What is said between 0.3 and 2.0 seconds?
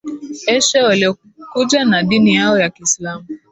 Asia waliokuja